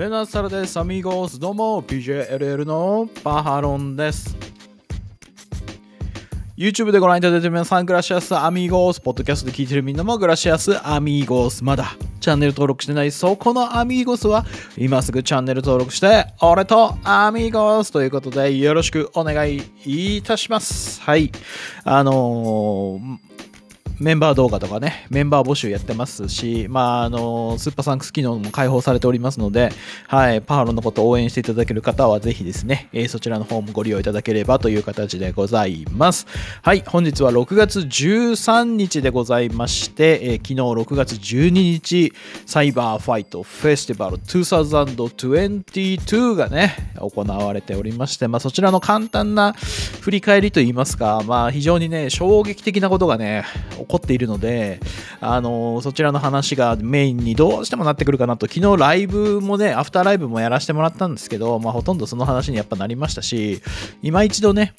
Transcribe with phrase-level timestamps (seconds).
[0.00, 0.80] ベナサラです。
[0.80, 1.38] アミゴス。
[1.38, 4.34] どうも、PJLL のパハロンです。
[6.56, 9.00] YouTube でご覧いただいている皆さん、グラシアスアミーゴス。
[9.02, 11.62] ポッドキャストで聞いているみんなも、グラシアスアミーゴス。
[11.62, 14.46] まだチャンネル登録してない、そこのアミーゴスは、
[14.78, 21.02] 今すぐチャンネル登録して、俺とアミーゴスということで、よろしくお願いいたします。
[21.02, 21.30] はい。
[21.84, 23.29] あのー
[24.00, 29.72] メンバー動画とかね、メンバー募集やってますし、まあ、あの、スーパーサンクス機能も開放されておりますので、
[30.08, 36.26] はい、パハロのことを応援していただける方は、ぜひですね、えーそちらの方もご利用いただければという形でございます。
[36.62, 42.14] はい、本日は6月13日でございまして、えー昨日6月12日、
[42.46, 49.52] サイバーファイトフェスティバル2022がね、行われておりまして、まあ、そちらの簡単な
[50.00, 53.44] 振り返りといいますか、まあ、非常にね、衝撃的なことがね、
[53.89, 54.80] 起っているので、
[55.20, 63.62] あのそちらの話がメインにどうしてもなってくるかなと、昨日ライブもね、アフターライブもやらせてもらったんですけど、まあ、ほとんどその話にやっぱなりましたし、
[64.02, 64.74] 今一度ね、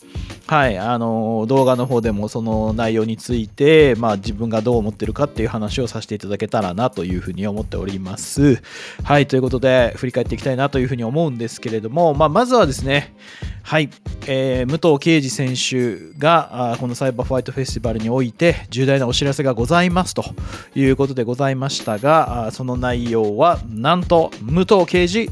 [0.47, 8.61] はい、あの動画の方でもその内容について、まあ、自分がどう思ってるかっていう話をさせていただけたらなというふうに思っております。
[9.03, 13.14] はい、ということで、振り返っていきたいなというふうに思うんですけれども、まあ、まずはですね、
[13.64, 13.89] はい、
[14.27, 20.23] えー武藤敬司選手がこのサイバーファイトフェスティバルにおいて重大なお知らせがございますと
[20.75, 25.30] いうことでございましたが、その内容はなんと武藤刑事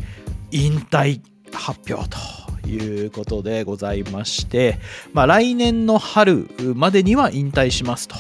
[0.52, 1.22] 引退
[1.54, 2.39] 発表と。
[2.68, 4.80] いうことでございまして、
[5.14, 8.16] まあ、来年の春までには引退しますと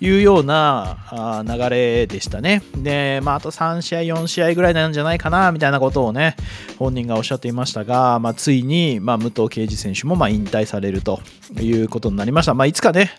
[0.00, 2.62] いうような流れでしたね。
[2.76, 6.36] で、まあ、あと3試合、4試合ぐらいなんじゃないかなみたいなことをね、
[6.78, 11.20] 本人がおっしゃっていましたが、まあ、ついに、まあ、武藤敬司選手もまあ引退されると
[11.60, 12.54] いうことになりました。
[12.54, 13.10] まあ、いつかね、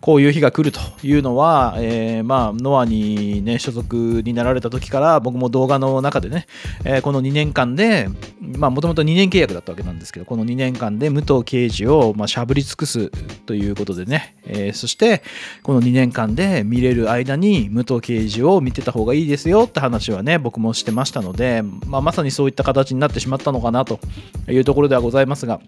[0.00, 6.46] こういう日が来るというのは、えーまあ、ノアに、ね、所属になられた時から、僕も動画の中でね、
[6.84, 8.08] えーこの2年間で、
[8.40, 13.10] まあ、もともと2年契約だったわけなんですですけど、この2年間で武藤敬司を、ま、しゃぶり尽くす
[13.46, 15.22] ということでね、えーそして、
[15.62, 24.00] この2年間で見れる間に武藤敬司を見てた方がいいですよって話はね、僕もしてましたので、まあ、まさにそういった形になってしまったのかなと
[24.48, 25.60] いうところではございますが、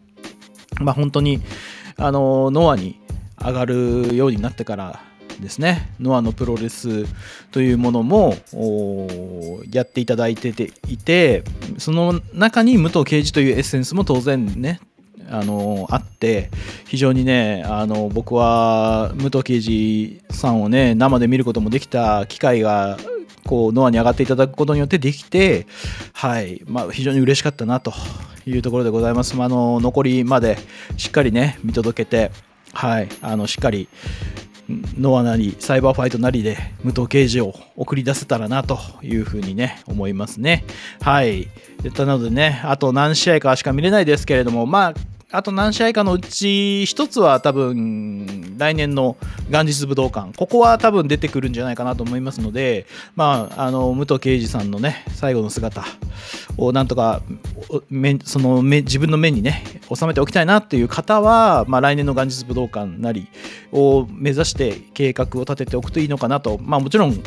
[0.80, 1.40] まあ、本当に
[1.96, 3.00] あのノアに
[3.38, 5.00] 上がるようになってから
[5.42, 7.04] ですねノアのプロレス
[7.50, 8.36] というものも
[9.70, 10.48] やっていただいて
[10.88, 11.44] いて
[11.78, 14.80] その中に武藤敬司というエッセンスも当然ね
[15.30, 16.50] あのあって
[16.86, 22.98] 非常にねあの僕は武藤敬司さんをね生で見ることもできた機会が
[23.44, 25.66] こうノアに上がっていただくことによってできて、
[26.12, 27.92] はいまあ、非常に嬉しかったなと
[28.46, 29.36] いうところでございます。
[29.36, 30.58] ま、あの残りまで
[30.96, 32.30] しっかりね見届けて、
[32.72, 33.88] はい、あのしっかり
[34.98, 40.64] ノアなりサイバーファイトなりで武藤刑事を送り出せたらなというふうにね思いますね。
[41.00, 41.48] はい。
[41.82, 44.94] なのでね、あと何試合かしか見れないですけれども、まあ、
[45.32, 49.16] あと何試合かのうち一つは多分来年の
[49.48, 55.84] 元日武道館ここは多分出てくるんじゃないかなと思いますので、まあ、あの武藤敬司さんのね最後の姿
[56.58, 57.22] をなんとか
[58.24, 63.26] その自分の目にね収めておきたいなっていう方は、まあ、来年の元日武道館なり
[63.72, 67.22] を目指して計画を立てておくといいのかなと、まあ、もちろん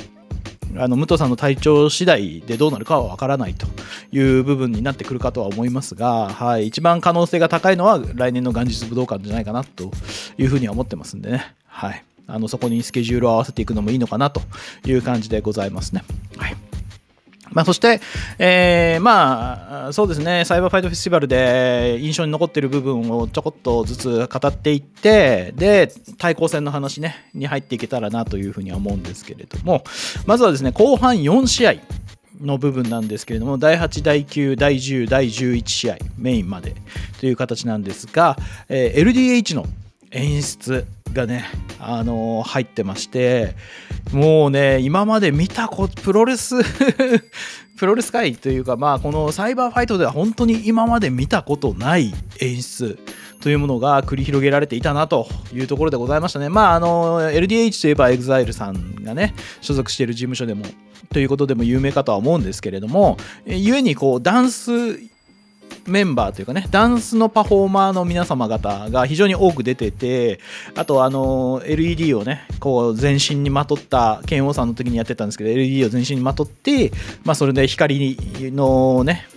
[0.78, 3.68] あの武藤さんの体調次第でどうなるかは分からないと
[4.12, 9.92] いう部分になってくるかとは思いますが、はい、一番可能性が高いのは来年の元日武道館じゃないかなと
[10.38, 14.42] いうふうには思ってますんでね、はい、あのそこにスケジュールを合わせていくのもいいのかなと
[14.86, 16.04] いう感じでございますね。
[16.38, 16.75] はい。
[17.52, 18.02] まあ、そして、
[18.40, 29.84] えーまあ、そうですね、サイバーファイトフェスティバルで印象に残っている部分をちょこっとずつ語っていって、で、対抗戦の話ね、に入っていけたらなというふうには思うんですけれども、
[30.26, 31.76] まずはですね、後半4試合
[32.42, 36.76] の部分なんですけれども、第8、第9、第10、第11試合、メインまで
[37.20, 38.38] という形なんですが、
[38.70, 39.66] えー LDH の
[40.16, 41.46] 演出がね、
[41.80, 43.56] あのー入ってまして
[44.12, 46.56] もうね今まで見たこプロレス
[47.78, 53.00] プロレス界というかまあこのサイバーファイトでは本当に今まで見たことない演出
[53.42, 56.50] というものが繰り広げられていたなというところでございましたね。
[56.50, 60.66] まああの LDH といえば EXILE さんがね所属している事務所でも
[61.12, 64.72] ということでも有名かとは思うんですけれどもえ故にこうダンス
[65.88, 70.40] メンバーというかねダンスのパフォーマーの皆様方が非常に多く出てて
[70.76, 76.92] あとあの LED をねこう全身にまとった剣王さんの時にやってたんですけど LED を全身にまとって、
[77.24, 78.18] まあ、それで光
[78.52, 79.28] のね、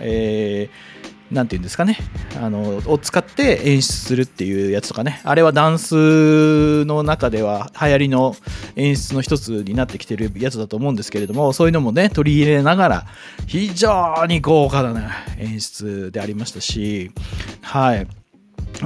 [0.00, 1.01] えー
[1.32, 1.98] なんていうんですかね、
[2.40, 8.36] あの、を使って演出するっていうやつとかね、あれはダンスの中では流行りの
[8.76, 13.06] 演出の一つになってきてるやつだと思うんですけれども、そういうのもね、取り入れながら、
[13.46, 17.10] 非常に豪華な、演出でありましたし、
[17.62, 18.06] はい。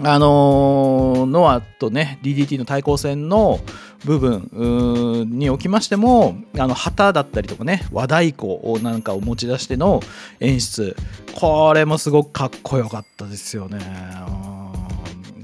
[0.04, 3.60] あのー、ノアとね、DDT の対抗戦の
[4.06, 10.00] 部分におきましても、あの旗だったりとかね、和太鼓をなんかを持ち出しての
[10.40, 10.96] 演出、
[11.34, 13.80] これもすごくかっこよかったですよね。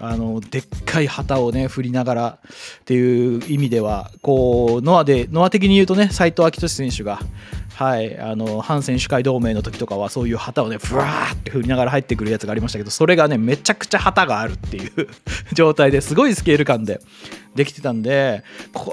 [0.05, 2.39] あのでっかい旗をね振りながら
[2.81, 7.21] っていう意味ではこうノアでノア的に言うとね斎藤昭俊選手が
[7.83, 15.09] はい、あの反選手会同盟の時とかはそういう旗をねふわーって振りながら入ってくるやつがありましたけどそれがねめちゃくちゃ旗があるっていう
[15.53, 17.01] 状態ですごいスケール感で
[17.57, 18.45] できてたんで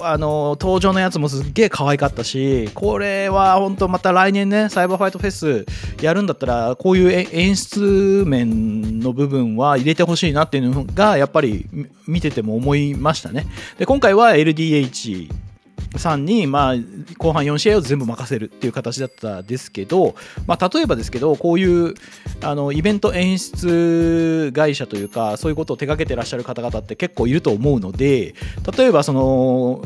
[0.02, 5.66] あの登場のやつもすっげえ可愛かったしこれは本当また来年ねサイバーファイトフェス
[6.02, 11.66] やるんだったらこういう演出面の部分は入れてほしいなっていうのがやっぱり
[12.08, 13.46] 見てても思いましたね。
[13.78, 15.49] で今回は LDH
[15.96, 16.74] さんに、まあ、
[17.18, 20.14] 後半4試合を全部任せるっていう形だったですけど、
[20.46, 21.94] まあ、例えばですけどこういう
[22.42, 28.34] あのイベント演出会社というかそういうことを手掛けてらっしゃる方々って結構いると思うので
[28.76, 29.82] 例えばその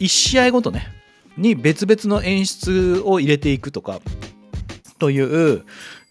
[0.00, 0.88] 1試合ごとね
[1.36, 4.00] に別々の演出を入れていくとか
[4.98, 5.64] という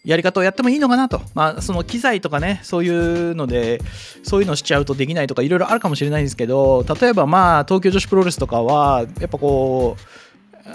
[0.05, 1.21] やり方をやってもいいのかなと。
[1.33, 3.81] まあ、その機材とかね、そういうので、
[4.23, 10.01] そういうのしちゃうとできないとか、いろいろあるかもしれないんですけど、例えばまあ、東京女子プロレスとかは、やっぱこう、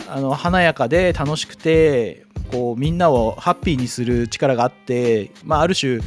[0.09, 6.00] あの華やかで楽しくてこうみんなをハッピーにする力があって、まあ、ある種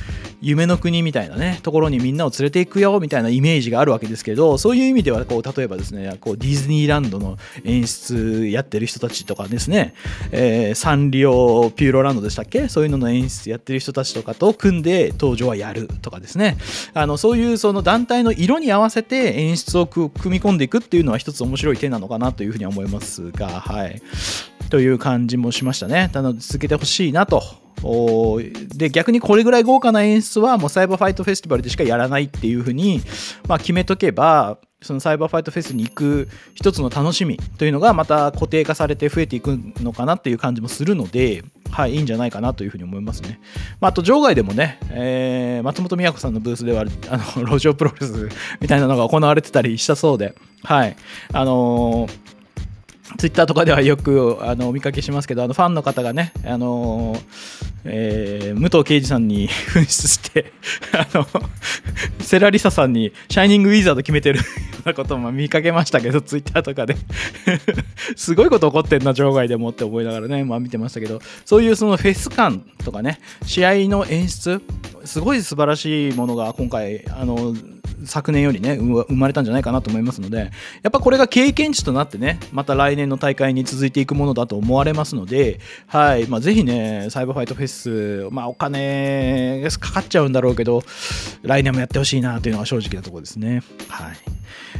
[0.43, 9.93] 夢の国みたいなねところにみんなを連れていくよみたいなイメージがあるわけですけどそういう意味ではこう例えばですねこうディズニーランドの演出やってる人たちとかですね、
[10.31, 12.67] えー、サンリオピューロランドでしたっけ？
[12.67, 16.57] そういうのの演出やってる人たちとかと組んで登場はやるとかですね。
[16.93, 24.01] あのそういうその団体の色に合わせて演出を組み込んでいくっていうのは一つ面白い手なのかなというふうに思いますがはい。
[24.73, 26.09] という感じもしましたね。
[26.13, 27.43] なので続けてほしいなと。
[28.75, 32.99] で逆にこれぐらい豪華な演出はもうサイバーファイトフェスティバルでしかやらないっていうふうに、
[33.47, 43.39] まあ、決めとけばそのサイバーファイトフェスに行く一つの楽しみというのがまた固定化されて増えていくのかなっていう感じもするので、はい、いいんじゃないかなというふうに思いますね。
[43.79, 48.27] まあ、あと場外でもね、えー、松本美和子さんのブースではあの路上プロレス
[48.59, 50.33] みたいなのが行われてたりしたそうで、
[50.63, 50.95] はい、
[51.31, 52.32] あのー
[53.17, 57.15] ツイッターとかではよくあのお見かけしますけどあのファンの方がね、あの
[57.83, 60.53] えー、武藤敬司さんに紛失して
[60.93, 61.27] あの
[62.21, 64.45] セラリサさんにシャイニングウィザード決めてるよ
[64.85, 66.95] うなことも見かけましたけどツイッターとかで。
[68.15, 71.21] すごいこと起こってんな場外でもって思いながらね、まあ、見てましたけど。
[71.45, 74.61] そういうそのフェス感とかね試合の演出
[75.05, 77.53] すごい素晴らしいものが今回あの
[78.05, 80.51] 昨年よりね生まれたんじゃないかなと思いますので
[80.81, 90.83] やっぱこれが経験値となってねまた来年の大会に続いていくものだと思われますので、はいまあ、ぜひねサイバーファイトフェス、まあ、お金かかっちゃうんだろうけど
[91.43, 93.63] 来年もやってほしいなというのが正直なところですね。
[93.87, 94.33] はい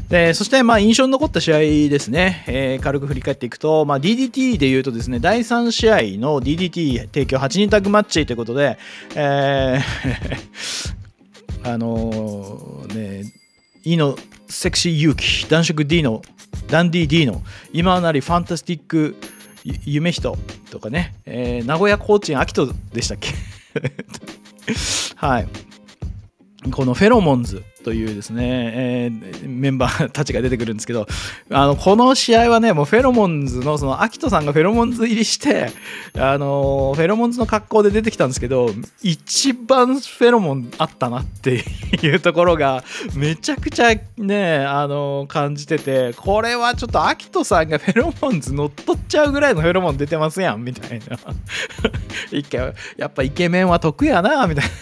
[0.09, 1.59] でそして、まあ、印象に残った試合
[1.89, 8.77] ですね、えー、軽く振り返っていくと、まあ、DDT でいうとですね、第3試合の DDT 提供8人タッグマッチということで、
[9.15, 10.93] えー
[11.65, 13.31] あのー、ね、
[13.85, 14.17] イの
[14.49, 16.21] セクシー勇気、男色 D の、
[16.67, 17.41] ダンディ D の、
[17.71, 19.15] 今なりファンタスティック
[19.85, 20.37] 夢人
[20.71, 23.29] とかね、えー、名古屋コーチンアキトでしたっけ？
[25.15, 25.47] はい。
[26.71, 27.63] このフェロモンズ。
[27.83, 31.05] というですね、えー、メンバーたちが出てくるんですけど、
[31.49, 35.69] あの、この試合はね、もうフェロモンズの、その、アキトさんがフェロモンズ入りして、
[36.17, 38.69] あの、フェロモンズの格好で出てきたんですけど、
[39.01, 41.63] 一番フェロモンあったなって
[42.01, 42.83] いうところが、
[43.15, 51.17] めちゃくちゃね、あの、感じてて、これはちょっとアキトさんがフェロモンズ乗っ取っちゃうぐらいのフェロモン出てますやん、みたいな。
[52.31, 54.73] 一回、やっぱイケメンは得やな、みたいな。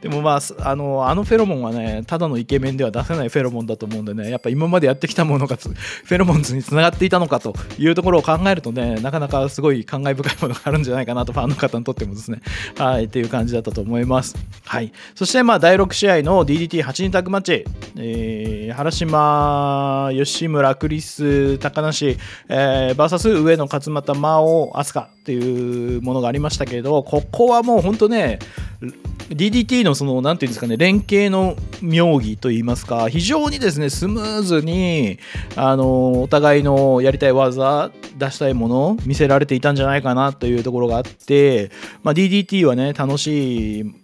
[0.00, 12.40] でもまあ、あの、あのフェロモンはね、ただのイケメンでは出せないフェロモンだと思うんでねやっぱ今までやってきたものがフェロモンズにつながっていたのかというところを考えるとねなかなかすごい感慨深いものがあるんじゃないかなとファンの方にとってもですね。
[12.76, 14.36] はいっていう感じだったと思います。
[14.64, 14.92] はい。
[15.14, 17.64] そしてまあ第6試合の DDT8 人タッグマッチ、
[17.96, 22.16] えー、原島吉村クリス高梨、
[22.48, 28.38] えー、VS 上野勝俣真央飛鳥っていうものがありましたけれどここはもう本当ね
[29.28, 35.18] DDT のその、何て言うんですかね、連携の妙義といいますか、非常にですね、スムーズに、
[35.56, 41.72] あの、お互いのやりたい技、出したいもの、見せられていたんじゃないかなというところがあって、
[42.04, 43.94] まあ、DDT はね、楽しい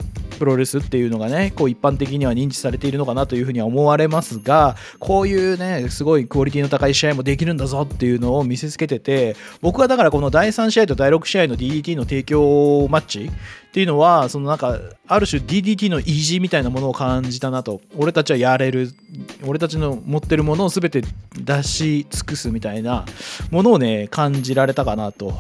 [0.43, 13.31] プロレスっていうのがね、こう一般的には認知されているのかなというふうには思われますが、こういうね、すごいクオリティの高い試合もできるんだぞっていうのを見せつけてて、僕はだからこの第3試合と第6試合の DDT の提供マッチ
[13.73, 17.81] っていうのは、そのなんか、ある種 DDT の意地みたいなものを感じたなと。
[17.97, 18.91] 俺たちはやれる。
[19.47, 21.03] 俺たちの持ってるものを全て
[21.41, 23.07] 出し尽くすみたいな
[23.51, 25.33] ものをね、感じられたかなと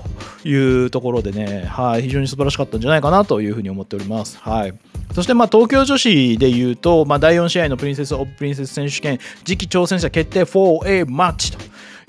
[0.44, 4.38] いうところでね、はい、非常に素晴らしかったんじゃないかなというふうに思っております。
[4.38, 4.72] はい。
[5.12, 11.58] そしてまあ東京女子でいうと、まあ、第4試合のプリンセス・オブ・プリンセス選手権次期挑戦者決定 4A マッチと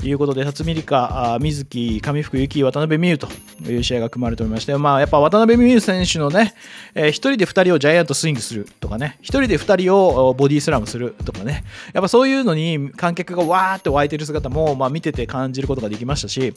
[0.07, 3.27] いうことで、辰巳梨花、水木、上福幸、渡辺美優と
[3.65, 6.53] いう試合が組まれておりまして、まあ、やっぱ渡辺美優選手のね、
[6.95, 16.53] えー、1人で2人をジャイアントスイングするとかね、1人で2人をボディスラムするとかね、やっぱそういうのに観客がわーって湧いてる姿も、まあ、見てて感じることができましたし、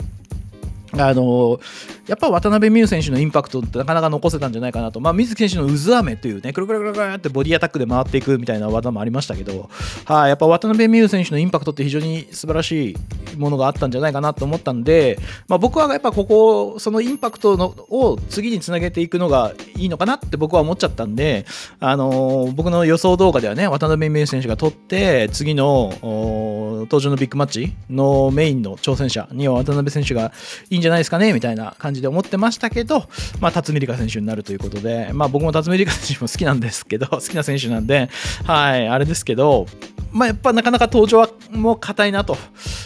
[0.99, 1.61] あの
[2.07, 9.69] やっぱ渡辺美優選手のインパクトってなかなか残せたんじゃないかなと、まあ、水木選手の渦飴というね、くるくるくるくるってボディアタックで回っていくみたいな技もありましたけど、
[10.05, 12.97] はあ、やっぱ渡辺美優選手のインパクトって非常に素晴らしい
[13.37, 21.45] ものがあったんじゃないかなと思ったんで、まあ、僕はやっぱここ、そのインパクトのを次につなげていくのがいいのかなって僕は思っちゃったんで、
[21.81, 30.33] あの僕の予想動画ではね、渡辺美優選手が取って、次の登場のビッグマッチのメインの挑戦者には渡辺選手が
[30.71, 33.05] いいんじゃないかなじゃないですかねみたいな感じで思ってましたけど、
[33.41, 38.09] まあ、辰巳梨花選手になるということで、まあ、僕も辰巳梨花選手も好きなんですけど、 好きな選手なんで、
[38.45, 39.67] はい、あれですけど、
[40.13, 42.39] まあ、やっぱなかなか登場はもう硬いなと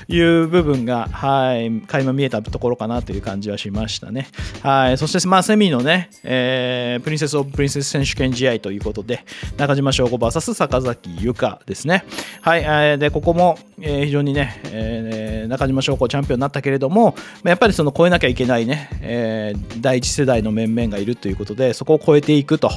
[0.09, 4.29] いう部分が、はい、垣間見えたところかなという感じはしましたね。
[4.63, 9.25] はい、そして、まあ、セミのね、えー、プリンセス・オブ・プリンセス選手権試合ということで、
[9.57, 12.05] 中島翔子 VS 坂崎優香ですね。
[12.41, 17.15] はい、えー、で、ここも、えー、非常にね、えー、中島翔子チャンピオンになったけれども、
[17.45, 22.71] やっぱりその超えなきゃいけないね、えー、第一世代の面々がいるということで、そこを超えていくと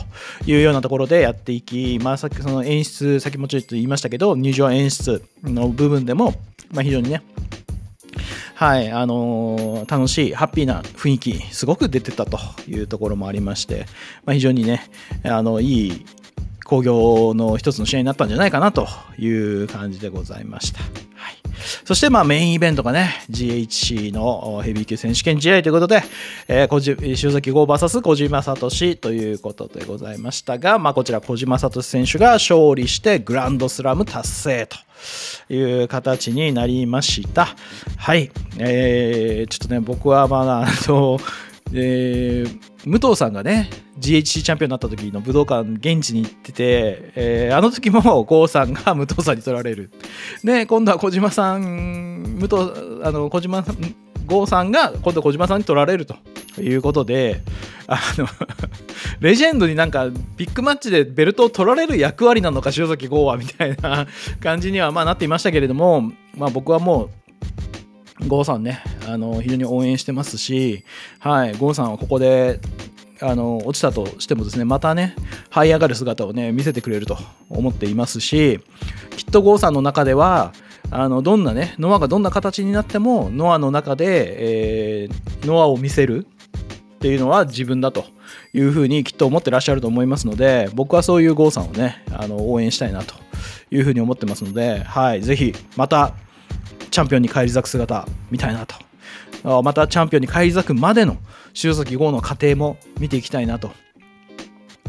[0.46, 6.36] いうようなところでやっていき、まあ、さっきその演出、先もちょっと言いましたけど、入場演出の部分でも、
[6.72, 7.22] まあ、非常にね、
[8.56, 13.88] はい、あのー、楽しい、ハッピーな雰囲気、すごく出てたというところもありまして、
[14.24, 14.90] まあ、非常にね、
[15.26, 16.06] あの、いい
[16.64, 18.88] 興行の一つの試合になったんじゃないかなと
[19.20, 20.80] いう感じでございました。
[21.86, 26.04] そしてまあメインイベントがね、GHC のヘビー級選手権試合ということで、
[26.48, 34.68] えー、塩崎豪 VS 小島聡ということでございましたが、まあ、こちら小島聡選手が勝利してグランドスラム達成
[35.48, 37.56] という形になりました。
[37.98, 38.32] はい。
[38.58, 41.20] えー、ちょっとね、僕はまだ、あの、
[41.74, 49.92] えー、武藤さんがね GHC チャンピオンになった時の武道館現地に行ってて、えー、あの時も郷さんが武藤さんに取られる。
[50.44, 53.64] で今度は小島さん武藤あの小島
[54.28, 56.16] 郷さんが今度小島さんに取られると
[56.62, 57.42] いうことで
[57.88, 58.28] あの
[59.20, 64.08] レジェンドになんかビッグマッチでベルトを取られる役割なのか塩崎剛はみたいな
[64.42, 67.10] 感じにはまあなっていましたけれども、まあ、僕はもう
[68.22, 70.84] 郷さんね、あの非常に応援してますし、
[71.20, 72.60] はい、郷さんはここで
[73.22, 75.16] あの落ちたとしてもですねまたね
[75.50, 77.18] 這い上がる姿をね見せてくれると
[77.50, 78.60] 思っていますし
[79.16, 80.54] きっと郷さんの中では
[80.92, 86.28] あのどんなねノアがどんな形になってもノアの中で、えー、ノアを見せる
[86.96, 88.06] っていうのは自分だと
[88.54, 93.16] いうふうにきっと思ってらっしゃると思いますので僕はそういう郷さんをねあの応援したいなと
[93.72, 96.14] いうふうに思ってますので、はい、ぜひまた
[96.94, 99.64] チャンピオンに返り咲く姿見たいなと。
[99.64, 101.18] またチャンピオンに返り咲くまでの
[101.64, 103.72] 塩崎豪の過程も見ていきたいなと。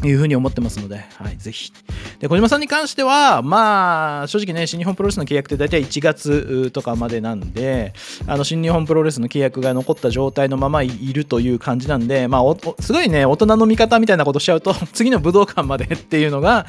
[0.07, 1.71] いうふうに思ってますので、はい、ぜひ。
[2.19, 7.93] で、小島さんに関しては、まあ、正直ね、新日本プロレスの契約って大体1月とかまでなんで、
[8.27, 12.41] あの、新日本プロレスの契約が残った状態のままいるという感じなんで、まあ、
[12.79, 16.65] すごいね、大人の味方みたいなことしちゃうと、 次の武道館までっていうのが、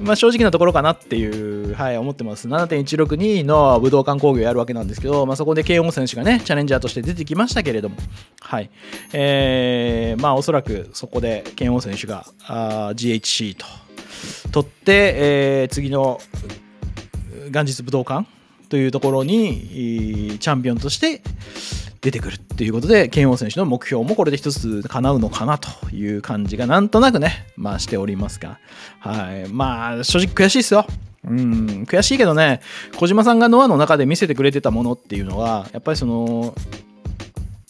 [0.00, 2.48] まあ、正直なところかなっていう、はい、思ってます。
[2.48, 7.96] 7.162の武道館工業やるわけなんですけど、まあ、そこで慶応選手がね、チャレンジャーとして出てきましたけれども、
[8.40, 8.70] はい。
[9.12, 12.26] えー、まあ、おそらくそこで慶応選手が、
[12.88, 13.66] GHC と
[14.50, 16.20] 取って、えー、次の
[17.50, 18.26] 元日武道館
[18.68, 21.22] というところにチャンピオンとして
[22.00, 28.58] 出てくるっていうことで剣王選手の目標もこれで一つ叶うのかなという感じがなんとなくねまあしておりますが。
[29.00, 29.48] はい。
[29.50, 30.86] まあ正直悔しいですよ。
[31.24, 31.84] うん。
[31.86, 32.60] 悔しいけどね
[32.96, 36.54] 小島さんがノアの中で見せてくれてたものっていうのはやっぱりその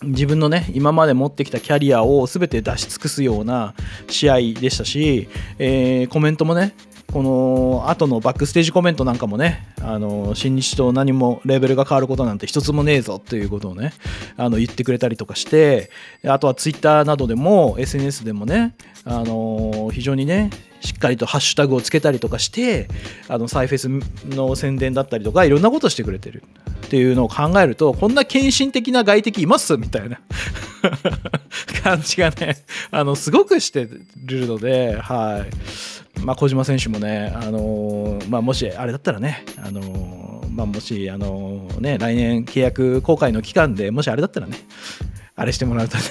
[0.03, 3.75] 自分のね今まで持ってきたキャリアを全て出し尽くすような
[4.09, 5.29] 試合でしたし、
[5.59, 6.75] えー、コメントもね
[7.13, 13.93] この後のバックステージコメントなんかもね、あの新日と何もレベルが変わることなんて一つもねえぞということをね、
[14.37, 15.91] あの言ってくれたりとかして、
[16.25, 20.51] あとはツイッターなどでも SNS でもね、あの非常にね、
[20.81, 22.89] しっかりとハッシュタグをつけたりとかして、
[23.29, 23.89] あのサイフェス
[24.35, 26.43] の宣伝だったりとか、いろんなことしてくれてる
[26.87, 29.77] っていうのを考えると、こんな献身的な外敵います？
[29.77, 30.21] みたいな
[31.83, 36.21] 感じがね、あのすごくしてるので、はい。
[36.25, 44.59] まあ、小島選手もね、あのー、まあ、もしあれだったらね、あのー、まあ、もし、あのー、ね、来年契約公開の期間でもしあれだったらね、
[45.37, 46.03] あれしてもらうとね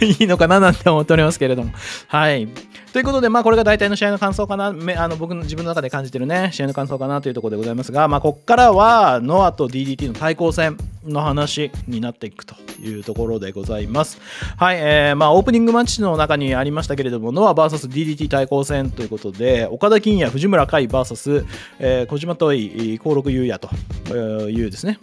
[0.20, 1.72] いいのかななんて思っておりますけれども。
[2.06, 2.48] はい。
[2.98, 4.72] ということで、まあ、これが大体の試合の感想かな、あ
[5.06, 14.20] の僕の自分の中で感じてるね、試合の感想かなというところでございますが、まあ、ここからは、ノアと DDT の対抗戦の話になっていくというところでございます。
[14.56, 21.46] はい、えー、まあ、オープニングマッチの中にありましたけれども、ノア VSDDT 対抗戦ということで、岡田金也、藤村海 VS、
[21.78, 24.16] えー、小島とい、幸六優也と
[24.48, 24.98] いうですね、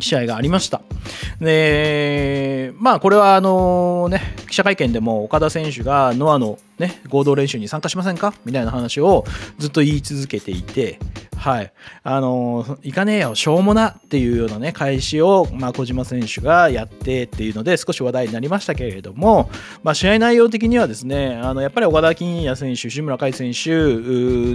[0.00, 0.82] 試合がありました。
[1.40, 8.34] で、まあ、これはあのね、記者会見でも岡田選手がノアのね、合同練習に参加しませんか？
[8.44, 9.24] みたいな話を
[9.58, 10.98] ずっと言い続けていて、
[11.36, 11.72] はい。
[12.02, 19.50] あの、行かねえよ、しょうもなっていうようなね、開始を、まあ、小島選手がやってっていうので、少し話題になりましたけれども、
[19.82, 23.70] まあ、試合内容的にはですね、あの、やっぱり岡田金也選手、志村海選手、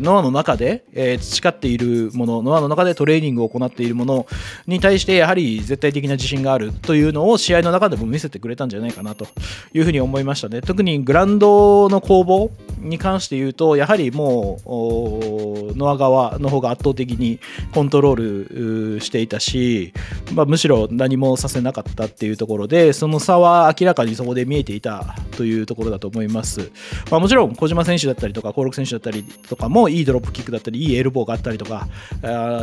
[0.02, 4.26] ノアの中で、えー、培っているもの、ノアの中でトレーニングを行っているもの
[4.68, 9.28] に対して、やはり絶対的な自信があるというのを試合の中でも見せてくれたんじゃないかなと
[9.74, 10.62] いうふうに思いましたね。
[10.62, 17.40] 特にグランドの攻防に関して言うと、やはりもう、ノア側の方が圧倒的に
[17.74, 19.94] コントロールしていたし、
[20.34, 26.72] まあ、むしろ何もさせなかったっていうところで、その差は明らかにそこで見えていたというところだと思います。
[27.10, 31.88] まあ、もちろん小島選手だったりとか、登録選手だったりとかもいいドロップキックだったり、いいエルボーがあったりとか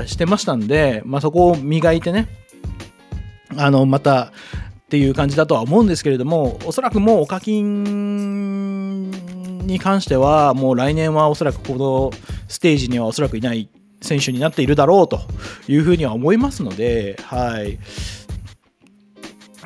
[0.07, 2.29] してましたんで、まあ、そこを磨いてね、
[3.57, 4.31] あのまたっ
[4.89, 9.11] ていう感じだとは思うんですけれども、おそらくもうお課金
[9.67, 12.11] に関しては、もう来年はおそらくこの
[12.49, 13.69] ステージにはおそらくいない
[14.01, 15.21] 選手になっているだろうと
[15.69, 17.79] いうふうには思いますので、はい。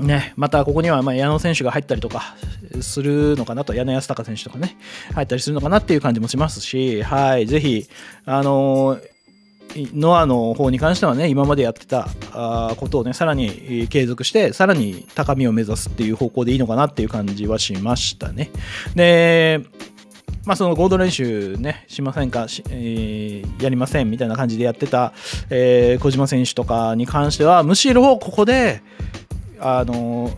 [0.00, 2.34] ね、またここにはま矢野選手が入ったりとか
[2.80, 4.76] するのかなと、矢野康隆選手とかね、
[5.14, 7.86] 入ったりするのかなっていう感じもしますし、はい、ぜひ、
[8.24, 9.12] あのー
[9.94, 12.08] ノアの方に関してはね、今までやってた
[12.76, 18.50] ことをね、さらに継続して、さらに高みを目指すっていう方向でいいのかなっていう感じはしましたね。
[18.94, 19.60] で、
[20.44, 25.12] まあ、その合同練習ね、しませんか、えー、やりませんみたいな感じでやってた、
[25.50, 28.82] えー、小島選手とかに関しては、むしろここで、
[29.60, 30.36] あのー、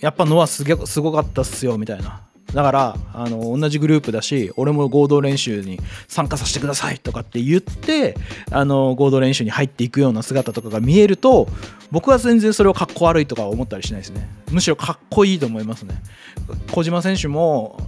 [0.00, 2.22] やっぱノアすげすごかったっすよみたいな。
[2.54, 8.16] だからあの同じグループだし俺も合同練習に参加させてくださいとかって言って
[8.50, 11.46] あの合同練習に入っていくような姿とかが見えると
[11.90, 14.28] 僕は全然それをかっこ悪いとか思ったりしないですね。
[14.50, 16.02] むしろかっこいいと思いますね。
[16.72, 17.78] 小島選手も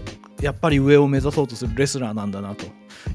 [0.41, 2.67] やっぱり上を目指そうとするレスラーなんだなと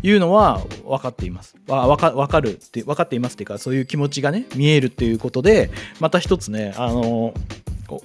[0.03, 1.55] いうのは分かっています。
[1.67, 7.33] わか分かるって分かっていますっていうかそういう気持ちがね見えるっていうことでまた一つねあの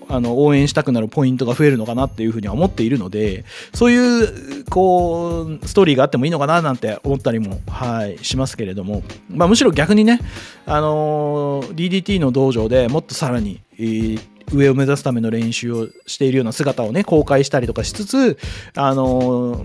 [0.09, 10.21] あの応援したくなるポイントが増えるのかなっていうふうには思っているのでそういうこうストーリーがあってもいいのかななんて思ったりも、はい、しますけれども、まあ、むしろ逆にね、
[10.67, 18.39] あの DDT の道場でもっとさらに、えー上を目指すための練習をしているような姿をね公開したりとかしつつ
[18.75, 19.65] あの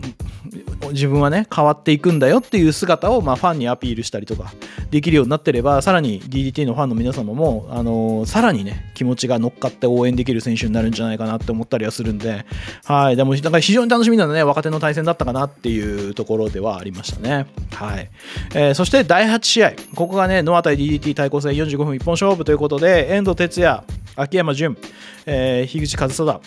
[0.91, 4.54] 自分はね変わっていくんだよっていう姿を、まあ、ファンにアピールしたりとか
[4.91, 12.45] できるようになってればさらに DDT のファンの皆様も、あのさらにね気持ちが乗っかって応援できる選手になるんじゃないかなって思ったりはするんで
[12.86, 13.15] はい。
[13.15, 17.48] でもだか非常に楽しみなね若手の対戦だったかなっていうところではありましたね。
[17.74, 18.10] はい、
[18.54, 19.74] えー、そして第8試合。
[19.95, 23.84] ここがねノア対 DDT 対抗戦45分一本勝負ということで遠藤哲也
[24.15, 24.78] 秋山純、
[25.25, 26.41] えー、樋口和貞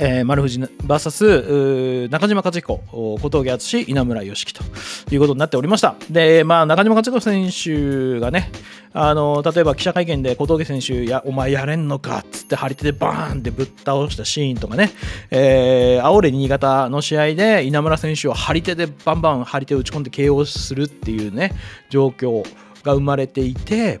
[0.00, 4.62] えー、丸藤 VS 中島和彦、小峠敦、稲村良樹と
[5.10, 5.96] いうことになっておりました。
[6.08, 8.52] で、まあ、中島和彦選手がね、
[8.92, 14.92] あの例えば記者会見で小峠選手、やお前やれんのかっつって張り手でバーンってぶっ倒したシーンとかね、
[15.30, 21.52] えー、青レ新潟の試合で稲村選手を張り手でバンバン張り手を打ち込んで KO するっていうね、
[21.90, 22.44] 状況
[22.84, 24.00] が生まれていて、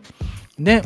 [0.58, 0.82] で、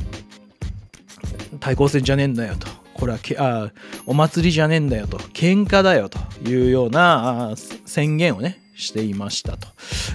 [1.63, 2.67] 対抗戦じゃねえんだよと。
[2.93, 3.71] これはけあ
[4.05, 7.55] お祭りじゃねえんだよと喧嘩だよというような
[7.87, 9.69] 宣言をねしていましたと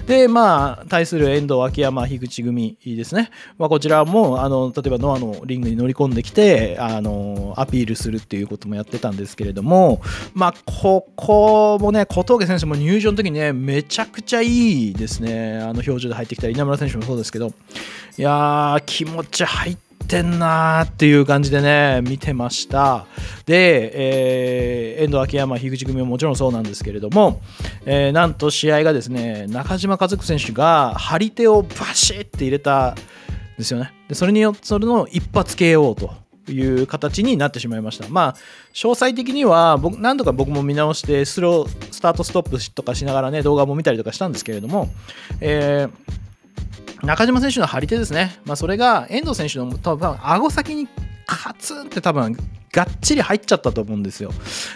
[0.06, 3.30] で、まあ、対する遠藤、秋山、樋口組ですね。
[3.58, 10.00] まあ、こちらも、あの、例えばノアのリングに乗り込んできて、あの、アピールするっていうこともやってたんですけれども、
[10.34, 15.58] まあ、ここもね、小峠選手も入場の時にね、めちゃくちゃいいですね。
[15.58, 17.52] あの、表情で入ってきた稲村選手もそうですけど、
[18.18, 23.04] いやー、気持ち入って、てんなーっていう感じでね、見てました。
[23.44, 27.42] で、えー、遠藤秋山、樋口組ももちろんそうなんですけれども、
[27.84, 32.94] えー、なんと試合がですね、中島和久選手が張り手をバシッて入れたん
[33.58, 33.92] ですよね。
[34.08, 36.28] でそれによって、それの一発 KO と。
[36.50, 38.08] いう形になってしまいました。
[38.08, 38.34] まあ、
[38.72, 44.88] 詳細的には僕、何度か僕も見直して、スロー、スタートストップとかしながらね、動画も見たりとかしたんですけれども、
[45.42, 46.18] えー
[47.02, 50.88] 中島選手の張り手ですね、まあ、それが遠藤選手の多分顎先に
[51.26, 52.36] カツンって多分
[52.72, 54.30] がっちり入っちゃったと思うんですよ。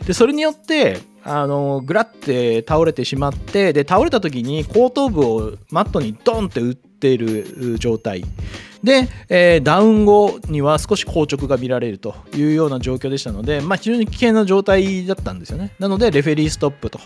[0.07, 8.25] でそれによってあのグラって倒れてしまってで倒れた時に後頭部をマットにドンって打っている状態
[8.83, 15.73] で、えー、ダウン後には少し硬直が見られるというような状況でしたので、まあ、非常に危険な状態だったんですよね。
[15.79, 16.99] なので、レフェリーストップと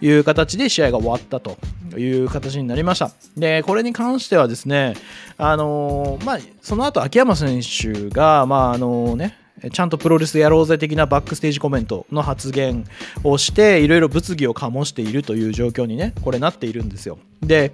[0.00, 1.56] いう形で試合が終わったと
[1.98, 3.10] いう形になりました。
[3.36, 4.94] で、これに関してはですね、
[5.38, 9.38] あのー、まあ、その後、秋山選手が、まあ、あのね、
[9.72, 12.84] ちゃんとプロレスやろうぜ的なバックステージコメントの発言
[13.22, 17.70] をしていろいろ物議を醸しているという状況にねこれなっているんですよで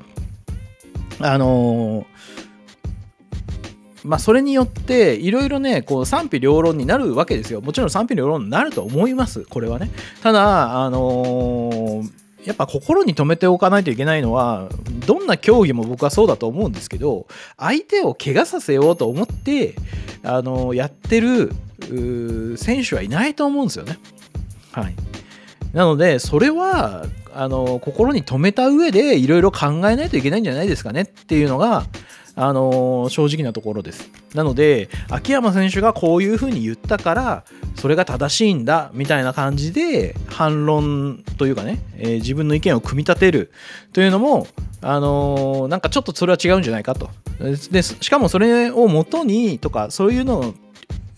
[1.18, 2.17] あのー
[4.04, 7.60] まあ、それによっていろいろねこう賛否両論になるわけですよ。
[7.60, 9.44] もちろん賛否両論になると思います。
[9.44, 9.90] これはね。
[10.22, 14.70] ただあのーやっぱ心に留めておかないといけないのは
[15.06, 17.26] どんな競技も僕はそうだと思うんですけど
[17.58, 19.74] 相手を怪我させようと思って
[20.22, 21.52] あのやってる
[22.56, 23.98] 選手はいないと思うんですよね。
[24.72, 24.94] はい、
[25.72, 31.84] なのでそれはあの心に留めた上でいろいろ考えないといけないんじゃないですかねっていうのが
[32.40, 34.10] あの、正直なところです。
[34.32, 43.50] なので、秋山選手がこういうふうに言ったから、それが正しいんだ、みたいな感じで、反論というかね、えー、自分の意見を組み立てる
[43.92, 44.46] というのも、
[44.80, 47.10] あのー、なんかちょっとそれは違うんじゃないかと。
[47.72, 50.54] でしかもそれをもとにとか、そういうのを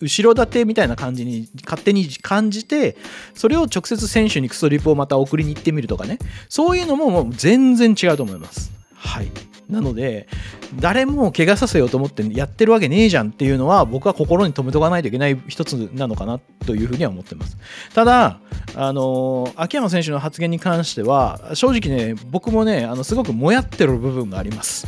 [0.01, 2.97] 後ろ盾みたいな感じに勝手に感じて
[3.35, 10.29] それを直接選手にクソリプをまた送りに行ってみるとかねそういうのももう全然違うと思いますはいなので
[10.77, 17.57] 誰も怪我させようと思ってやってるわけねえじゃんっていうのは僕は心に留めとかないといけない一つなのかなというふうには思ってます
[17.95, 18.41] ただ
[18.75, 24.87] あの秋山選手の発言に関しては正直ね僕もねあのすごくもやってる部分があります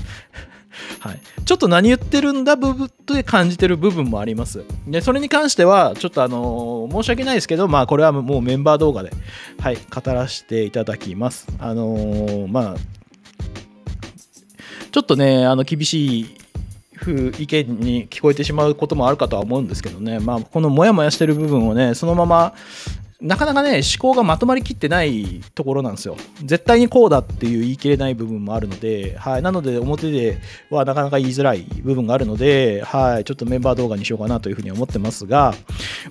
[1.01, 4.65] はい、ちょっと何言ってるんだ部分で感じてる部分もあります。
[4.87, 9.11] で、それに関しては、ちょっとあのー、申し訳ないですけど、まあ、これはもうメンバー動画で、
[9.59, 11.47] はい、語らせていただきます。
[11.59, 12.77] あのー、まあ、
[14.93, 16.37] ちょっとね、あの厳しい
[17.39, 22.55] 意見に聞こえてしまうこともあるかとは思うんですけどね、まあ、このモヤモヤしてる部分をね、そのまま、
[23.23, 26.17] なかなかね、思考がまとまりきってないところなんですよ。
[26.45, 30.39] 絶対にこうだっていう言い切れない部分もあるので、はい、なので表で
[30.71, 35.55] はなかなか言いづらい部分があるので、はい、ちょっとメンバー動画にしようかなというふうに思ってますが、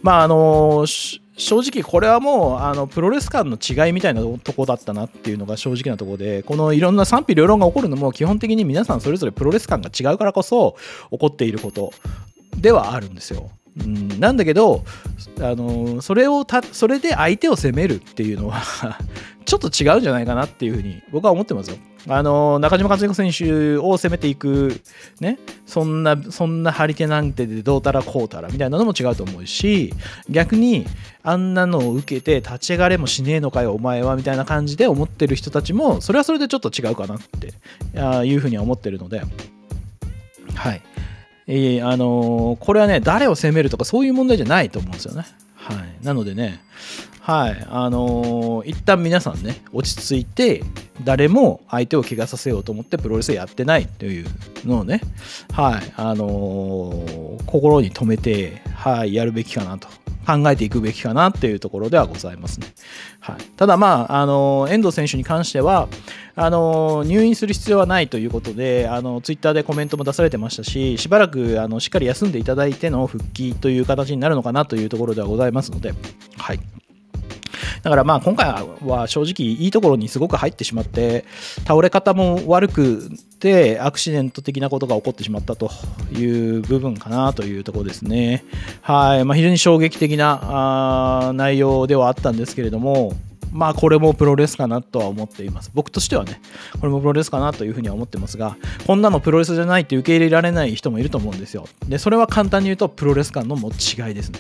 [0.01, 10.75] まあ、あのー正直これはもうあのプロレス間の違いみたいなとこだったなっていうのが正直なところでこのいろんな賛否両論が起こるのも基本的に皆さんそれぞれプロレス感が違うからこそ
[11.11, 11.93] 起こっていること
[12.57, 13.49] ではあるんですよ。
[13.79, 14.83] うん、なんだけど
[15.39, 18.61] あのそれをたそれで相手を責めるっていうのは
[19.45, 21.77] ちょっと違うんじゃないかなっていうふうに僕は思ってますよ。
[22.07, 24.81] あの中島和彦選手を攻めていく、
[25.19, 29.93] ね、そんなそんな張り手なんてでどうたらこうたらみたいなのも違うと思うし
[30.27, 30.87] 逆に
[31.21, 37.53] あんなのを受けて立ち上がれもしねえのかよお前はみたいな感じで思ってる人たちもそれはそれでちょっと違うかなって
[38.25, 39.21] いうふうには思ってるので
[40.55, 40.81] はい。
[41.47, 45.25] えー、あのー、これはね、誰を責めるとかそういう問題じゃないと思うんですよね。
[45.55, 46.05] はい。
[46.05, 46.61] なのでね、
[47.21, 47.67] はい。
[47.69, 50.63] あのー、一旦皆さんね、落ち着いて、
[51.03, 54.25] 誰も相手を怪我させようと思ってプロレスやってないという
[54.65, 55.01] のをね、
[55.53, 55.93] はい。
[55.97, 59.87] あの、心に留めて、はい、やるべきかなと。
[60.25, 62.67] 考えていくべきかなっていうところではございますね。
[63.19, 65.87] はい、ただ、まあ、あの遠藤選手に関しては
[66.35, 75.93] あの入院する必要はないということであのツイッターでコメントも出されてましたししばらくあのしっかり休んでいただいての復帰という形になるのかなというところではございますので、
[76.37, 76.59] はい、
[77.83, 78.47] だからまあ今回
[78.85, 81.25] は正直いいところにすごく入ってしまって
[81.65, 85.71] 倒れ方も悪くてアクシデント的なことが起こってしまったと
[86.13, 86.23] い
[86.57, 88.45] う部分かなというところですね。
[88.81, 93.15] はい、まあ、非常に衝撃的なあ内容ではあったんですけれども
[93.51, 95.71] まあこれもプロレスかなとは思っています。
[95.73, 96.41] 僕としてはね、
[96.79, 98.55] これもプロレスかなというふうには思ってますが、
[98.87, 101.67] こんなのプロレスじゃないって受け入れられない人もいると思うんですよ。
[101.87, 104.39] で、それは簡単に言うとプロレス感のも違いですね。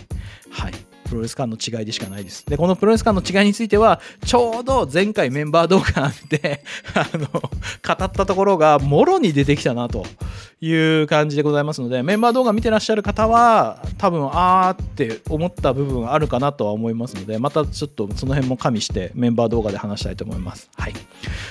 [0.49, 0.73] はい。
[1.11, 2.45] プロレス感の違いでしかないです。
[2.45, 6.63] で、このプロレス感の違いについては、ちょうど前回メンバー動画で
[6.95, 10.05] あの、語ったところが、もろに出てきたなと
[10.61, 20.69] いう感じでございますので、メンバー動画見てらっしゃる方は、多分、あーって思った部分あるかなとは思いますので、またちょっとその辺も加味してメンバー動画で話したいと思います。
[20.77, 20.93] はい。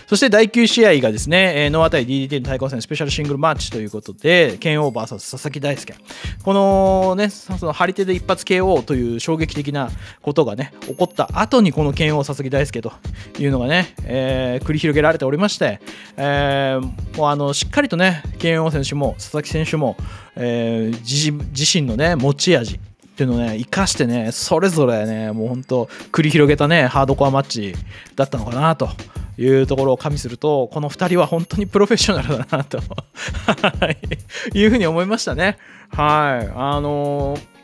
[0.06, 5.94] そして第9試合がですね、えー、ノア対 DDT の対抗戦スペシャルシングルマッチということで、KO VS 佐々木大輔。
[6.42, 9.90] このね、その張り手で一発 KO という衝撃撃的な
[10.22, 12.92] ことがね、起こった後にこの剣王佐々木大輔と
[13.38, 15.80] いうのがね、えー、繰り広げられておりまして、
[16.16, 19.96] えー、もうあのしっかりとね、剣王選手も佐々木選手も、
[20.36, 27.74] えー、自自身のね、持ち味、っていうのね、生かしてね、それぞれね、もう本当、繰り広げたね、ハードコアマッチ
[28.16, 28.88] だったのかなと
[29.36, 32.78] いうところを加味すると、この2人は本当にプロフェッショナルだなと
[34.56, 35.58] いうふうに思いましたね。
[35.90, 36.52] はい。
[36.56, 37.59] あのー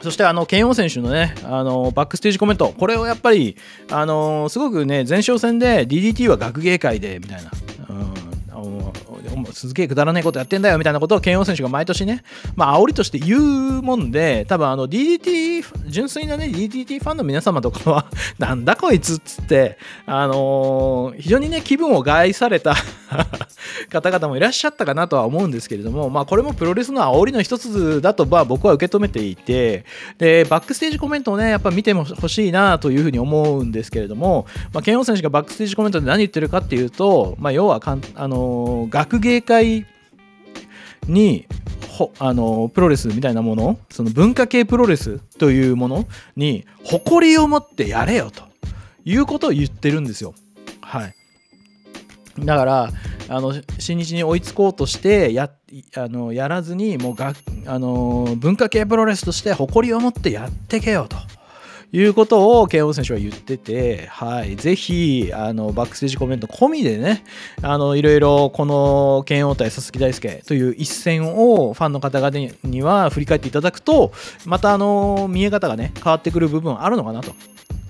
[0.00, 3.56] そしてあの、ケンオ選手のね、あの、バックステージコメント、これをやっぱり、
[3.90, 7.50] あの、すごくね、前哨戦で DDT は学芸会で、みたいな、
[7.90, 8.18] うん。
[9.52, 12.22] すげえくだらないことやってんだよみたいなことを慶応選手が毎年ね、
[12.56, 18.06] まあ煽りとして言うもんで、多分あの DDT、純粋なね、DDT ファンの皆様とかは
[18.38, 22.74] なんだこいつっつって、あのー、非常にね、気分を害された
[23.90, 29.84] 方々もいらっしゃったかなとは思うんですけれども、まあこれもプロレスの煽りの一つだと、まあ僕は受け止めていて、
[30.18, 39.86] で、バックステージコメントをね、やっぱ見てほしいなというふうに思うんですけれども、まあ、慶応選手がバックステージコメントで何言ってるかっていうと、まあ要はかん、あの、学芸会
[41.06, 41.46] に
[41.98, 48.44] ほあのプロレスみたいなものその文化系プロレスというものに誇りを持ってやれよと
[49.04, 50.34] いうことを言ってるんですよ。
[52.44, 52.90] だから
[53.28, 55.50] あの新日に追いつこうとしてや
[55.96, 57.34] あのやらずにもうが
[57.66, 61.16] あの文化系プロレスとして誇りを持ってやってけよと。
[61.90, 67.24] いうことを慶応選手は言ってて、はい、ぜひあのバックステージコメント込みでね、
[67.62, 74.12] あのいろいろこの慶応対佐々木大輔という一戦をファンの方々には振り返っていただくと、
[74.44, 77.32] またあの見え方がね、変わってくる部分あるのかなと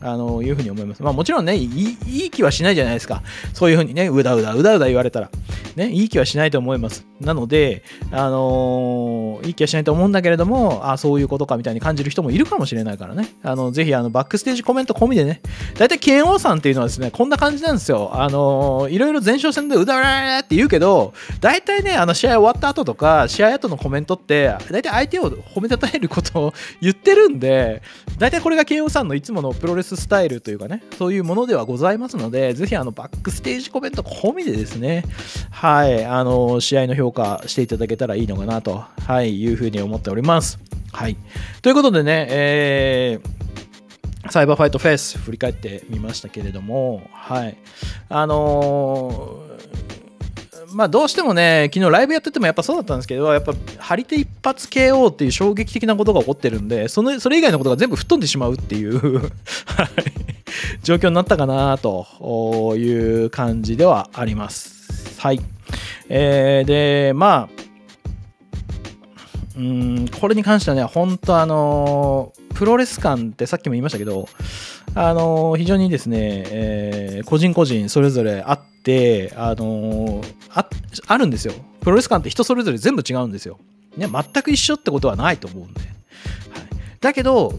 [0.01, 1.03] あのいうふうに思います。
[1.03, 3.23] まあもちろんねいい、いい気はしないじゃないですか。
[3.53, 5.31] そういうふうにね、うだうだ、うだうだ言われたら。
[5.77, 7.07] ね、いい気はしないと思います。
[7.21, 13.29] なので、あのー、いい気はしないと思うんだけれども、あそういうことかみたいに感じる人もいるかもしれないからね。
[13.43, 15.41] あのぜひあのバックステージコメント込みでね、
[15.77, 18.11] 大体剣王さんっていうのはですね、こんな感じなんですよ。
[18.13, 27.83] あのー、いろいろ前哨戦でうだうだって言うけど、大体ね、あの試合終わった後とか、試合後のコメントって、大体相手を褒めたたえることを言ってるんで、
[28.19, 35.05] 大体これが剣王さんのいつものプロレススタイルというかね、そういうものではございますので、ぜひあのバックステージコメント込みでですね、
[35.51, 40.59] はい、あの、試合の評価していただけたらいいのかなと、はい、いうふうに思っております。
[40.93, 41.17] はい。
[41.63, 47.57] ということでね、えー、サイバーファイトフェイス振り返ってみましたけれども、はい。
[48.09, 49.88] あのー
[50.73, 59.21] まあどうしてもね、昨日ライブやっててもやっぱそうだったんですけど、やっぱ張り手一発 KO っていう衝撃的なことが起こってるんで、そのそれ以外のことが全部吹っ飛んでしまうっていう
[60.83, 65.21] 状況になったかなという感じではあります。
[65.21, 65.41] はい。
[66.09, 67.69] えー、で、まあ、
[69.57, 74.29] うん、これに関してはね、本当あの、プロレス感ってさっきも言いましたけど、
[75.01, 80.69] あの非常にですね、えー、個人個人それぞれあって、あのあ
[81.07, 81.55] あるんですよ。
[81.81, 83.61] プロレス感って人それぞれ全部違うんですよ。
[83.97, 85.81] ね、全く一緒ってことはないと思うんで。
[85.83, 85.91] はい、
[87.01, 87.55] だけど、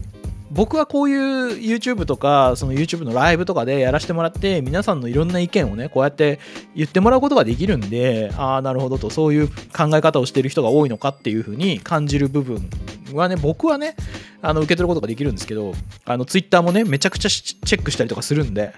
[0.50, 6.40] 僕はこういう YouTube とか、その YouTube のライブとかでやらせてもらって、皆さんのいろんな意見をね、こうやって
[6.74, 12.68] 言ってもらうことができるんで、ああ、なるほどと、そういう考え方をしてる人が多いのかっていうふうに感じる部分
[13.12, 13.94] はね、僕はね、
[14.42, 15.72] あの受け取ることができるんですけど、
[16.04, 18.72] あの Twitter もね、めちゃくちゃチェックしたりとかするんで。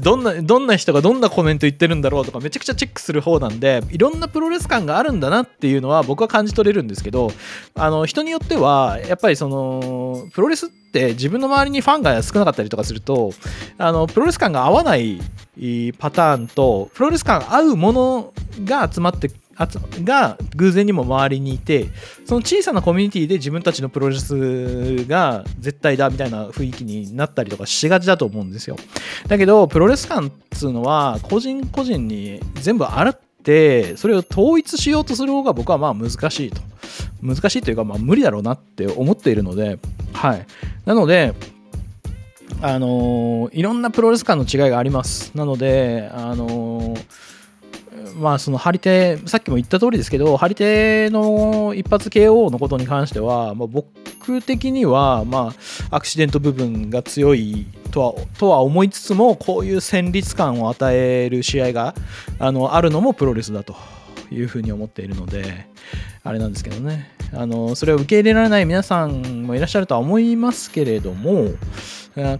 [0.00, 7.32] どんな、どんな人がどんなコメント言ってるんだろうとか、めちゃくちゃチェックする方なんで、いろんなプロレス感があるんだなっていうのは僕は感じ取れるんですけど、
[7.74, 13.32] あの人によっては、やっぱりその、プロレスって自分の周りにファンが少なかったりとかすると、
[13.78, 15.20] あのプロレス感が合わない
[15.98, 18.32] パターンと、プロレス感合うもの
[18.64, 19.30] が集まって
[20.04, 21.88] が偶然にも周りにいて
[22.24, 28.76] その小さなコミュニティで自分たちのプロレスが絶対だみたいな雰囲気になったりとかしがちだと思うんですよ。
[29.28, 36.60] だけどプロレス感っつうのは個人個人に全部あるってそれを統一しようとする方が僕はまあ難しいと。
[37.22, 39.78] 難しいというかまあ無理だろうなって思っているので
[40.12, 40.46] はい。
[40.84, 41.34] なので
[42.60, 45.32] あのいろんなプロレス間の違いがあります。
[45.34, 46.96] なのであの
[48.16, 55.54] まあその張り手さっきも言った通りですけど張り手の一発 KO のことに関しては、まあ、僕的にはま
[55.90, 61.94] あアクシデント部分が強いとはとは思いつつもこういう戦慄感を与える試合が
[62.38, 63.76] あのあるのもプロレスだと
[64.30, 65.66] いうふうに思っているので
[66.22, 67.14] あれなんですけどね。
[67.36, 71.48] あのそれを受け入れられない皆さんもいらっしゃるとは思いますけれども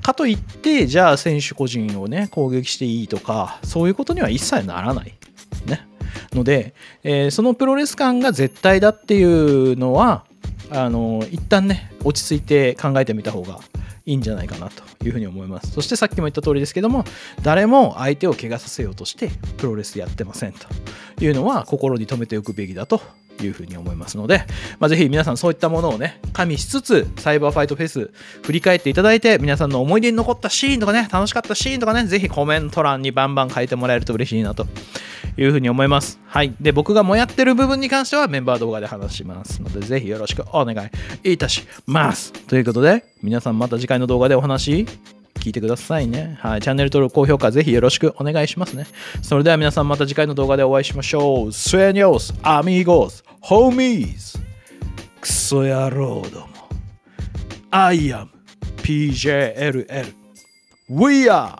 [0.02, 5.14] かといってじゃあ選手個人をね攻撃していいとかそういうことには一切ならない。
[5.66, 5.86] ね。
[6.32, 10.24] ので、えー、そのプロレス感が絶対だっていうのは
[10.70, 13.60] あの一旦ね落ち着いて考えてみた方が
[14.06, 15.70] いいんじゃないかなというふうに思います。
[15.72, 17.04] そしてさっきも言った通りですけども
[17.42, 20.66] 誰も相手を怪我させようとしてプロレスやってませんと
[21.24, 23.00] いうのは心に留めておくべきだと
[23.42, 24.44] いうふうに思いますので、
[24.78, 28.10] まあ、ぜひ皆さんそういったものをね、加味しつつ、サイバーファイトフェス
[28.42, 34.66] 振り返っていただいて、皆さんの思い出に残ったシーンとかね、楽しかったシーンとかね、ぜひコメント欄にバンバン書いてもらえると嬉しいなと
[35.36, 36.20] いうふうに思います。
[36.26, 36.54] はい。
[36.60, 40.90] で、僕がもやってる部分に関してはメンバー動画で話しますので、ぜひよろしくお願
[41.24, 42.32] いいたします。
[42.32, 44.86] ということで、皆さんまた次回の動画でお話
[45.34, 46.38] 聞いてくださいね。
[46.40, 46.60] はい。
[46.62, 48.86] チャンネル登録、高評価、ぜひよろしくお願いしますね。
[49.22, 51.52] それでは皆さんまた次回の動画でお会いしましょう。
[51.52, 54.38] スエニョス、アミーゴス、ホーミーズ、
[55.20, 56.46] クソ野郎ども。
[57.70, 58.28] I am
[58.76, 60.12] PJLL.
[60.88, 61.58] We are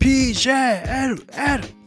[0.00, 1.83] PJLL.